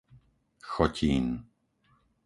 [0.71, 1.45] Chotín